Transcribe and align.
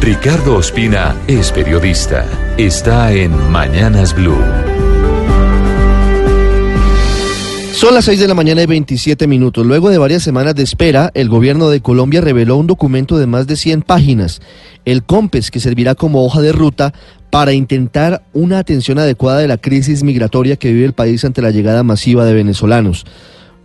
Ricardo 0.00 0.56
Ospina 0.56 1.16
es 1.26 1.50
periodista. 1.50 2.26
Está 2.58 3.12
en 3.12 3.32
Mañanas 3.50 4.14
Blue. 4.14 4.38
Son 7.72 7.94
las 7.94 8.04
6 8.04 8.20
de 8.20 8.28
la 8.28 8.34
mañana 8.34 8.62
y 8.62 8.66
27 8.66 9.26
minutos. 9.26 9.66
Luego 9.66 9.88
de 9.88 9.98
varias 9.98 10.22
semanas 10.22 10.54
de 10.54 10.62
espera, 10.62 11.10
el 11.14 11.28
gobierno 11.28 11.70
de 11.70 11.80
Colombia 11.80 12.20
reveló 12.20 12.56
un 12.56 12.66
documento 12.66 13.18
de 13.18 13.26
más 13.26 13.46
de 13.46 13.56
100 13.56 13.82
páginas, 13.82 14.40
el 14.84 15.02
COMPES, 15.02 15.50
que 15.50 15.60
servirá 15.60 15.94
como 15.94 16.24
hoja 16.24 16.40
de 16.40 16.52
ruta 16.52 16.92
para 17.30 17.52
intentar 17.52 18.22
una 18.32 18.58
atención 18.58 18.98
adecuada 18.98 19.40
de 19.40 19.48
la 19.48 19.58
crisis 19.58 20.02
migratoria 20.02 20.56
que 20.56 20.72
vive 20.72 20.86
el 20.86 20.92
país 20.92 21.24
ante 21.24 21.42
la 21.42 21.50
llegada 21.50 21.82
masiva 21.82 22.24
de 22.24 22.34
venezolanos. 22.34 23.04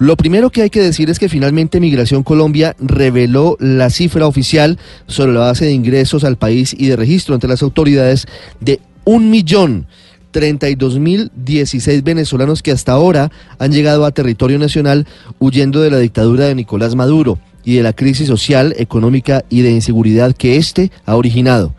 Lo 0.00 0.16
primero 0.16 0.48
que 0.48 0.62
hay 0.62 0.70
que 0.70 0.80
decir 0.80 1.10
es 1.10 1.18
que 1.18 1.28
finalmente 1.28 1.78
Migración 1.78 2.22
Colombia 2.22 2.74
reveló 2.78 3.58
la 3.60 3.90
cifra 3.90 4.26
oficial 4.26 4.78
sobre 5.06 5.34
la 5.34 5.40
base 5.40 5.66
de 5.66 5.72
ingresos 5.72 6.24
al 6.24 6.38
país 6.38 6.74
y 6.76 6.86
de 6.86 6.96
registro 6.96 7.34
ante 7.34 7.46
las 7.46 7.62
autoridades 7.62 8.26
de 8.60 8.80
un 9.04 9.28
millón 9.28 9.86
32.016 10.32 12.02
venezolanos 12.02 12.62
que 12.62 12.72
hasta 12.72 12.92
ahora 12.92 13.30
han 13.58 13.72
llegado 13.72 14.06
a 14.06 14.10
territorio 14.12 14.58
nacional 14.58 15.06
huyendo 15.38 15.82
de 15.82 15.90
la 15.90 15.98
dictadura 15.98 16.46
de 16.46 16.54
Nicolás 16.54 16.94
Maduro 16.94 17.38
y 17.64 17.76
de 17.76 17.82
la 17.82 17.92
crisis 17.92 18.28
social, 18.28 18.74
económica 18.78 19.44
y 19.48 19.62
de 19.62 19.70
inseguridad 19.70 20.34
que 20.34 20.56
éste 20.56 20.90
ha 21.06 21.16
originado. 21.16 21.74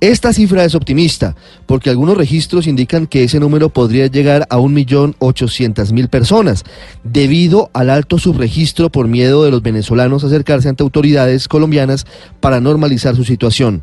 Esta 0.00 0.34
cifra 0.34 0.62
es 0.64 0.74
optimista, 0.74 1.36
porque 1.64 1.88
algunos 1.88 2.18
registros 2.18 2.66
indican 2.66 3.06
que 3.06 3.24
ese 3.24 3.40
número 3.40 3.70
podría 3.70 4.08
llegar 4.08 4.46
a 4.50 4.58
1.800.000 4.58 6.08
personas, 6.08 6.64
debido 7.02 7.70
al 7.72 7.88
alto 7.88 8.18
subregistro 8.18 8.90
por 8.90 9.08
miedo 9.08 9.42
de 9.42 9.50
los 9.50 9.62
venezolanos 9.62 10.22
acercarse 10.22 10.68
ante 10.68 10.82
autoridades 10.82 11.48
colombianas 11.48 12.04
para 12.40 12.60
normalizar 12.60 13.16
su 13.16 13.24
situación. 13.24 13.82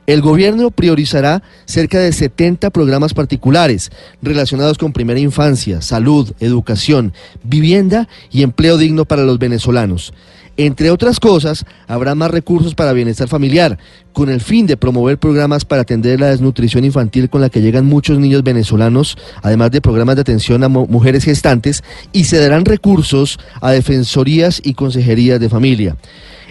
El 0.07 0.21
gobierno 0.21 0.71
priorizará 0.71 1.43
cerca 1.65 1.99
de 1.99 2.13
70 2.13 2.71
programas 2.71 3.13
particulares 3.13 3.91
relacionados 4.23 4.79
con 4.79 4.93
primera 4.93 5.19
infancia, 5.19 5.83
salud, 5.83 6.33
educación, 6.39 7.13
vivienda 7.43 8.09
y 8.31 8.43
empleo 8.43 8.79
digno 8.79 9.05
para 9.05 9.25
los 9.25 9.41
venezolanos. 9.41 10.15
Entre 10.59 10.91
otras 10.91 11.21
cosas, 11.21 11.67
habrá 11.87 12.15
más 12.15 12.31
recursos 12.31 12.75
para 12.75 12.95
bienestar 12.95 13.29
familiar, 13.29 13.79
con 14.15 14.31
el 14.31 14.41
fin 14.41 14.67
de 14.67 14.79
promover 14.79 15.19
programas 15.19 15.67
para 15.67 15.83
atender 15.83 16.19
la 16.19 16.29
desnutrición 16.29 16.85
infantil 16.85 17.29
con 17.29 17.43
la 17.43 17.51
que 17.51 17.61
llegan 17.61 17.85
muchos 17.85 18.19
niños 18.19 18.43
venezolanos, 18.43 19.19
además 19.43 19.71
de 19.71 19.83
programas 19.83 20.17
de 20.17 20.23
atención 20.23 20.65
a 20.65 20.69
mujeres 20.69 21.25
gestantes, 21.25 21.85
y 22.13 22.25
se 22.25 22.39
darán 22.39 22.65
recursos 22.65 23.39
a 23.61 23.73
defensorías 23.73 24.63
y 24.65 24.73
consejerías 24.73 25.41
de 25.41 25.51
familia. 25.51 25.97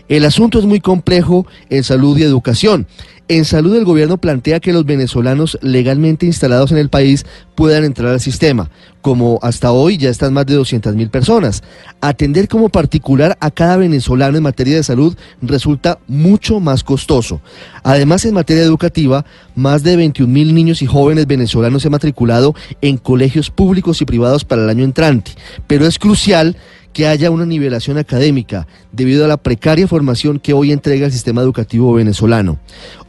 El 0.07 0.25
asunto 0.25 0.59
es 0.59 0.65
muy 0.65 0.79
complejo 0.79 1.47
en 1.69 1.83
salud 1.83 2.17
y 2.17 2.23
educación. 2.23 2.85
En 3.27 3.43
salud 3.43 3.75
el 3.75 3.85
gobierno 3.85 4.17
plantea 4.17 4.59
que 4.59 4.71
los 4.71 4.85
venezolanos 4.85 5.57
legalmente 5.63 6.27
instalados 6.27 6.71
en 6.71 6.77
el 6.77 6.89
país 6.89 7.25
puedan 7.55 7.83
entrar 7.83 8.11
al 8.11 8.19
sistema, 8.19 8.69
como 9.01 9.39
hasta 9.41 9.71
hoy 9.71 9.97
ya 9.97 10.11
están 10.11 10.31
más 10.31 10.45
de 10.45 10.53
200 10.53 10.95
mil 10.95 11.09
personas. 11.09 11.63
Atender 12.01 12.47
como 12.47 12.69
particular 12.69 13.35
a 13.39 13.49
cada 13.49 13.77
venezolano 13.77 14.37
en 14.37 14.43
materia 14.43 14.75
de 14.75 14.83
salud 14.83 15.17
resulta 15.41 15.97
mucho 16.07 16.59
más 16.59 16.83
costoso. 16.83 17.41
Además, 17.81 18.25
en 18.25 18.35
materia 18.35 18.61
educativa, 18.61 19.25
más 19.55 19.81
de 19.81 19.95
21 19.95 20.31
mil 20.31 20.53
niños 20.53 20.83
y 20.83 20.85
jóvenes 20.85 21.25
venezolanos 21.25 21.81
se 21.81 21.87
han 21.87 21.93
matriculado 21.93 22.53
en 22.81 22.97
colegios 22.97 23.49
públicos 23.49 24.03
y 24.03 24.05
privados 24.05 24.45
para 24.45 24.63
el 24.63 24.69
año 24.69 24.83
entrante, 24.83 25.31
pero 25.65 25.87
es 25.87 25.97
crucial 25.97 26.57
que 26.95 27.07
haya 27.07 27.29
una 27.29 27.45
nivelación 27.45 27.97
académica 27.97 28.67
debido 28.93 29.25
a 29.25 29.27
la 29.27 29.35
precaria 29.35 29.85
formación 29.85 30.39
que 30.39 30.53
hoy 30.53 30.71
entrega 30.71 31.05
el 31.05 31.11
sistema 31.11 31.41
educativo 31.41 31.91
venezolano. 31.91 32.57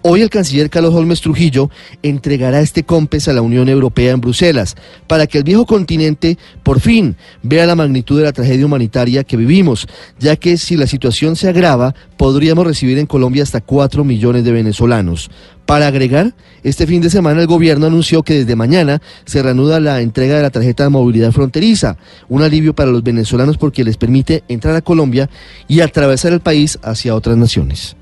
Hoy 0.03 0.23
el 0.23 0.29
canciller 0.29 0.71
Carlos 0.71 0.93
Holmes 0.93 1.21
Trujillo 1.21 1.71
entregará 2.03 2.59
este 2.59 2.83
COMPES 2.83 3.29
a 3.29 3.33
la 3.33 3.43
Unión 3.43 3.69
Europea 3.69 4.11
en 4.11 4.21
Bruselas 4.21 4.75
para 5.07 5.29
que 5.29 5.39
el 5.39 5.45
viejo 5.45 5.67
continente 5.67 6.37
por 6.65 6.81
fin 6.81 7.15
vea 7.45 7.65
la 7.65 7.77
magnitud 7.77 8.19
de 8.19 8.25
la 8.25 8.33
tragedia 8.33 8.67
humanitaria 8.67 9.23
que 9.23 9.37
vivimos, 9.37 9.87
ya 10.19 10.35
que 10.35 10.59
si 10.59 10.77
la 10.77 10.89
situación 10.89 11.37
se 11.37 11.49
agrava, 11.49 11.95
podríamos 12.17 12.67
recibir 12.67 12.99
en 12.99 13.07
Colombia 13.07 13.43
hasta 13.43 13.61
4 13.61 14.05
millones 14.05 14.45
de 14.45 14.53
venezolanos. 14.53 15.31
Para 15.67 15.89
agregar, 15.89 16.35
este 16.63 16.87
fin 16.87 17.03
de 17.03 17.11
semana 17.11 17.41
el 17.41 17.47
gobierno 17.47 17.87
anunció 17.87 18.23
que 18.23 18.35
desde 18.35 18.57
mañana 18.57 19.03
se 19.25 19.43
reanuda 19.43 19.81
la 19.81 20.01
entrega 20.01 20.37
de 20.37 20.43
la 20.43 20.51
tarjeta 20.51 20.85
de 20.85 20.91
movilidad 20.91 21.33
fronteriza, 21.33 21.97
un 22.29 22.43
alivio 22.43 22.75
para 22.75 22.91
los 22.91 23.03
venezolanos 23.03 23.59
porque 23.59 23.85
les 23.85 23.97
permite 23.97 24.45
entrar 24.49 24.77
a 24.77 24.83
Colombia 24.83 25.29
y 25.67 25.81
atravesar 25.81 26.33
el 26.33 26.41
país 26.41 26.79
hacia 26.83 27.15
otras 27.15 27.37
naciones. 27.37 27.97